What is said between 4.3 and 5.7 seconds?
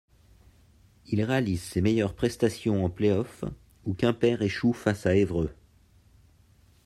échoue face à Évreux.